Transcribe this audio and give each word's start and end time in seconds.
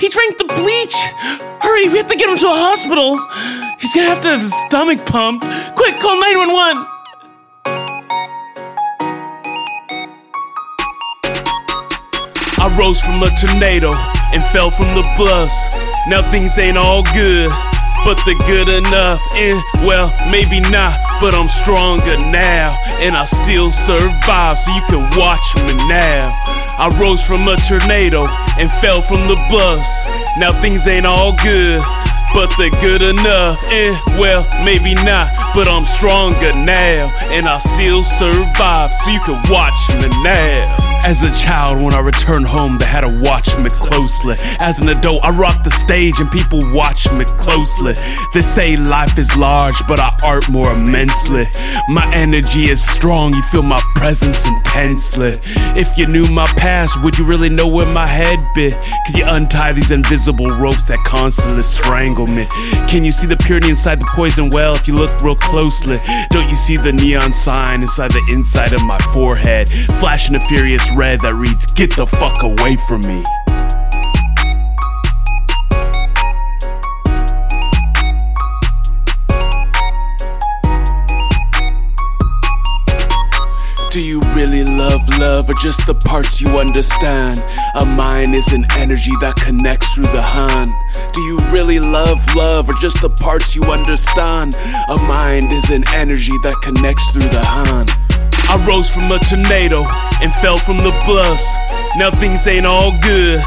He 0.00 0.08
drank 0.08 0.38
the 0.38 0.44
bleach. 0.44 0.96
Hurry, 1.60 1.88
we 1.88 1.98
have 1.98 2.06
to 2.06 2.16
get 2.16 2.30
him 2.30 2.38
to 2.38 2.46
a 2.46 2.56
hospital. 2.56 3.20
He's 3.78 3.94
gonna 3.94 4.08
have 4.08 4.22
to 4.22 4.28
have 4.28 4.40
his 4.40 4.54
stomach 4.66 5.04
pumped. 5.04 5.44
Quick, 5.76 6.00
call 6.00 6.16
911. 6.20 6.86
I 12.62 12.76
rose 12.80 13.00
from 13.00 13.22
a 13.22 13.28
tornado 13.36 13.92
and 14.32 14.42
fell 14.52 14.70
from 14.70 14.88
the 14.96 15.04
bluffs. 15.16 15.68
Now 16.08 16.22
things 16.22 16.58
ain't 16.58 16.78
all 16.78 17.02
good, 17.12 17.50
but 18.04 18.16
they're 18.24 18.40
good 18.48 18.68
enough. 18.68 19.20
And 19.36 19.60
well, 19.84 20.08
maybe 20.30 20.60
not, 20.72 20.96
but 21.20 21.34
I'm 21.34 21.48
stronger 21.48 22.16
now. 22.32 22.72
And 23.04 23.16
I 23.16 23.24
still 23.24 23.70
survive, 23.70 24.58
so 24.58 24.72
you 24.72 24.82
can 24.88 25.04
watch 25.18 25.56
me 25.68 25.76
now. 25.88 26.32
I 26.80 26.88
rose 26.98 27.22
from 27.22 27.46
a 27.46 27.56
tornado 27.56 28.24
and 28.56 28.72
fell 28.80 29.02
from 29.02 29.20
the 29.28 29.36
bus. 29.52 30.08
Now 30.38 30.58
things 30.58 30.86
ain't 30.86 31.04
all 31.04 31.36
good, 31.44 31.82
but 32.32 32.48
they're 32.56 32.70
good 32.80 33.02
enough. 33.02 33.62
Eh, 33.68 33.92
well, 34.16 34.48
maybe 34.64 34.94
not, 35.04 35.28
but 35.54 35.68
I'm 35.68 35.84
stronger 35.84 36.52
now. 36.56 37.12
And 37.28 37.44
I 37.44 37.58
still 37.58 38.02
survive, 38.02 38.92
so 38.94 39.10
you 39.10 39.20
can 39.20 39.36
watch 39.52 39.76
me 40.00 40.08
now. 40.24 40.79
As 41.02 41.22
a 41.22 41.32
child, 41.34 41.82
when 41.82 41.94
I 41.94 42.00
returned 42.00 42.46
home, 42.46 42.76
they 42.76 42.84
had 42.84 43.00
to 43.00 43.22
watch 43.24 43.56
me 43.62 43.70
closely. 43.70 44.36
As 44.60 44.80
an 44.80 44.88
adult, 44.90 45.24
I 45.24 45.30
rock 45.30 45.64
the 45.64 45.70
stage 45.70 46.20
and 46.20 46.30
people 46.30 46.60
watch 46.72 47.10
me 47.12 47.24
closely. 47.24 47.94
They 48.34 48.42
say 48.42 48.76
life 48.76 49.18
is 49.18 49.34
large, 49.36 49.76
but 49.88 49.98
I 49.98 50.14
art 50.22 50.48
more 50.50 50.70
immensely. 50.72 51.46
My 51.88 52.08
energy 52.14 52.70
is 52.70 52.84
strong, 52.84 53.32
you 53.32 53.42
feel 53.44 53.62
my 53.62 53.80
presence 53.96 54.46
intensely. 54.46 55.32
If 55.74 55.96
you 55.96 56.06
knew 56.06 56.28
my 56.28 56.46
past, 56.58 57.02
would 57.02 57.18
you 57.18 57.24
really 57.24 57.48
know 57.48 57.66
where 57.66 57.90
my 57.92 58.06
head 58.06 58.38
be? 58.54 58.70
Could 59.06 59.16
you 59.16 59.24
untie 59.26 59.72
these 59.72 59.90
invisible 59.90 60.48
ropes 60.48 60.84
that 60.84 60.98
constantly 61.06 61.62
strangle 61.62 62.26
me? 62.28 62.46
Can 62.88 63.04
you 63.04 63.10
see 63.12 63.26
the 63.26 63.36
purity 63.36 63.70
inside 63.70 64.00
the 64.00 64.10
poison 64.14 64.50
well 64.50 64.74
if 64.74 64.86
you 64.86 64.94
look 64.94 65.22
real 65.22 65.34
closely? 65.34 65.98
Don't 66.28 66.46
you 66.46 66.54
see 66.54 66.76
the 66.76 66.92
neon 66.92 67.32
sign 67.32 67.80
inside 67.82 68.10
the 68.10 68.22
inside 68.32 68.74
of 68.74 68.82
my 68.82 68.98
forehead? 69.12 69.70
Flashing 69.98 70.36
a 70.36 70.40
furious 70.40 70.89
red 70.96 71.20
that 71.20 71.34
reads, 71.34 71.66
Get 71.66 71.94
the 71.96 72.06
fuck 72.06 72.42
away 72.42 72.76
from 72.88 73.00
me. 73.02 73.22
Do 83.90 84.06
you 84.06 84.20
really 84.36 84.62
love 84.62 85.00
love 85.18 85.50
or 85.50 85.54
just 85.54 85.84
the 85.84 85.96
parts 85.96 86.40
you 86.40 86.48
understand? 86.58 87.42
A 87.74 87.84
mind 87.96 88.34
is 88.34 88.52
an 88.52 88.64
energy 88.78 89.10
that 89.20 89.34
connects 89.34 89.94
through 89.94 90.06
the 90.14 90.22
hand. 90.22 90.70
Do 91.12 91.20
you 91.22 91.38
really 91.50 91.80
love 91.80 92.18
love 92.36 92.68
or 92.68 92.74
just 92.74 93.02
the 93.02 93.10
parts 93.10 93.56
you 93.56 93.62
understand? 93.64 94.54
A 94.88 94.96
mind 95.08 95.50
is 95.50 95.70
an 95.70 95.82
energy 95.92 96.38
that 96.44 96.54
connects 96.62 97.10
through 97.10 97.28
the 97.30 97.44
hand. 97.44 97.90
I 98.50 98.58
rose 98.66 98.90
from 98.90 99.06
a 99.12 99.18
tornado 99.22 99.86
and 100.18 100.34
fell 100.42 100.58
from 100.58 100.78
the 100.78 100.90
bus. 101.06 101.38
Now 101.94 102.10
things 102.10 102.44
ain't 102.48 102.66
all 102.66 102.90
good, 102.98 103.38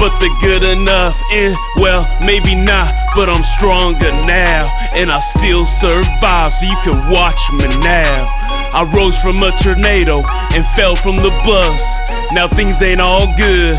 but 0.00 0.16
they're 0.18 0.40
good 0.40 0.64
enough. 0.64 1.12
And 1.30 1.54
well, 1.76 2.08
maybe 2.24 2.54
not, 2.56 2.88
but 3.14 3.28
I'm 3.28 3.44
stronger 3.44 4.10
now. 4.24 4.72
And 4.96 5.12
I 5.12 5.20
still 5.20 5.66
survive, 5.66 6.54
so 6.54 6.64
you 6.64 6.76
can 6.84 7.10
watch 7.12 7.40
me 7.52 7.68
now. 7.84 8.32
I 8.72 8.88
rose 8.96 9.20
from 9.20 9.36
a 9.44 9.52
tornado 9.60 10.24
and 10.56 10.64
fell 10.72 10.96
from 10.96 11.16
the 11.16 11.32
bus. 11.44 11.84
Now 12.32 12.48
things 12.48 12.80
ain't 12.80 13.00
all 13.00 13.28
good, 13.36 13.76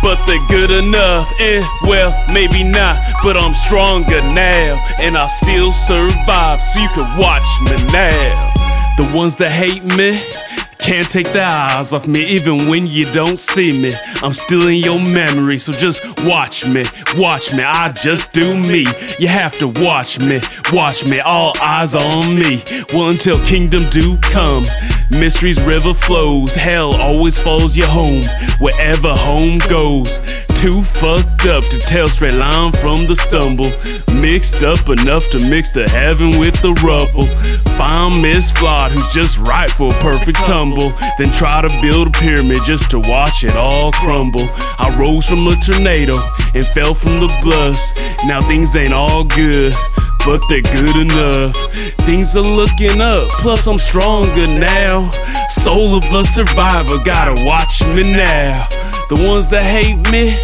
but 0.00 0.24
they're 0.26 0.46
good 0.46 0.70
enough. 0.70 1.26
And 1.40 1.64
well, 1.90 2.14
maybe 2.32 2.62
not, 2.62 3.02
but 3.24 3.36
I'm 3.36 3.54
stronger 3.54 4.22
now. 4.30 4.78
And 5.02 5.16
I 5.16 5.26
still 5.26 5.72
survive, 5.72 6.62
so 6.62 6.80
you 6.80 6.88
can 6.94 7.18
watch 7.18 7.46
me 7.66 7.82
now. 7.90 8.49
The 9.00 9.16
ones 9.16 9.34
that 9.36 9.50
hate 9.50 9.82
me 9.96 10.20
can't 10.78 11.08
take 11.08 11.32
their 11.32 11.46
eyes 11.46 11.94
off 11.94 12.06
me, 12.06 12.22
even 12.26 12.68
when 12.68 12.86
you 12.86 13.06
don't 13.14 13.38
see 13.38 13.72
me. 13.72 13.94
I'm 14.16 14.34
still 14.34 14.68
in 14.68 14.76
your 14.76 15.00
memory, 15.00 15.56
so 15.56 15.72
just 15.72 16.04
watch 16.24 16.66
me, 16.66 16.84
watch 17.16 17.50
me. 17.50 17.62
I 17.62 17.92
just 17.92 18.34
do 18.34 18.54
me. 18.54 18.84
You 19.18 19.28
have 19.28 19.58
to 19.60 19.68
watch 19.68 20.20
me, 20.20 20.40
watch 20.70 21.06
me. 21.06 21.18
All 21.18 21.56
eyes 21.62 21.94
on 21.94 22.34
me. 22.34 22.62
Well, 22.92 23.08
until 23.08 23.42
kingdom 23.42 23.80
do 23.90 24.18
come. 24.18 24.66
Mystery's 25.12 25.62
river 25.62 25.94
flows, 25.94 26.54
hell 26.54 26.94
always 26.96 27.40
follows 27.40 27.74
you 27.78 27.86
home, 27.86 28.26
wherever 28.58 29.14
home 29.14 29.60
goes. 29.60 30.20
Too 30.60 30.84
fucked 30.84 31.46
up 31.46 31.64
to 31.70 31.78
tell 31.88 32.06
straight 32.08 32.34
line 32.34 32.70
from 32.72 33.06
the 33.06 33.16
stumble. 33.16 33.72
Mixed 34.20 34.62
up 34.62 34.90
enough 34.90 35.26
to 35.30 35.38
mix 35.48 35.70
the 35.70 35.88
heaven 35.88 36.38
with 36.38 36.52
the 36.60 36.76
rubble. 36.84 37.24
Find 37.80 38.20
Miss 38.20 38.50
Flawed 38.50 38.92
who's 38.92 39.08
just 39.08 39.38
right 39.48 39.70
for 39.70 39.88
a 39.88 40.00
perfect 40.00 40.36
tumble. 40.44 40.92
Then 41.16 41.32
try 41.32 41.62
to 41.62 41.80
build 41.80 42.08
a 42.08 42.10
pyramid 42.10 42.60
just 42.66 42.90
to 42.90 42.98
watch 42.98 43.42
it 43.42 43.56
all 43.56 43.90
crumble. 43.92 44.46
I 44.76 44.94
rose 45.00 45.30
from 45.30 45.46
a 45.46 45.56
tornado 45.56 46.18
and 46.52 46.66
fell 46.76 46.92
from 46.92 47.16
the 47.16 47.32
bus. 47.42 47.80
Now 48.26 48.42
things 48.42 48.76
ain't 48.76 48.92
all 48.92 49.24
good 49.24 49.72
but 50.26 50.42
they're 50.50 50.60
good 50.60 50.96
enough. 50.96 51.56
Things 52.04 52.36
are 52.36 52.42
looking 52.42 53.00
up, 53.00 53.26
plus 53.40 53.66
I'm 53.66 53.78
stronger 53.78 54.46
now. 54.60 55.10
Soul 55.48 55.96
of 55.96 56.04
a 56.12 56.22
survivor, 56.24 57.02
gotta 57.02 57.42
watch 57.46 57.82
me 57.96 58.02
now. 58.12 58.68
The 59.08 59.24
ones 59.26 59.48
that 59.50 59.62
hate 59.62 59.98
me 60.12 60.36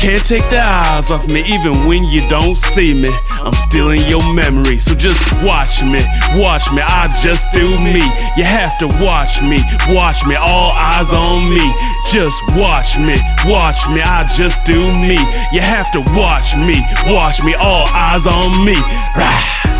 can't 0.00 0.24
take 0.24 0.48
their 0.48 0.64
eyes 0.64 1.10
off 1.10 1.28
me, 1.28 1.44
even 1.46 1.86
when 1.86 2.04
you 2.04 2.26
don't 2.30 2.56
see 2.56 2.94
me. 2.94 3.10
I'm 3.32 3.52
still 3.52 3.90
in 3.90 4.02
your 4.06 4.24
memory, 4.32 4.78
so 4.78 4.94
just 4.94 5.20
watch 5.44 5.82
me, 5.82 6.00
watch 6.40 6.72
me. 6.72 6.80
I 6.80 7.08
just 7.22 7.52
do 7.52 7.68
me. 7.84 8.00
You 8.34 8.44
have 8.44 8.78
to 8.78 8.86
watch 9.04 9.42
me, 9.42 9.60
watch 9.94 10.24
me. 10.26 10.36
All 10.36 10.72
eyes 10.72 11.12
on 11.12 11.50
me. 11.50 11.66
Just 12.10 12.40
watch 12.56 12.98
me, 12.98 13.16
watch 13.44 13.86
me. 13.88 14.00
I 14.00 14.24
just 14.34 14.64
do 14.64 14.80
me. 14.80 15.20
You 15.52 15.60
have 15.60 15.92
to 15.92 16.00
watch 16.16 16.56
me, 16.56 16.80
watch 17.06 17.44
me. 17.44 17.54
All 17.54 17.86
eyes 17.88 18.26
on 18.26 18.64
me. 18.64 18.76
Rah. 19.16 19.79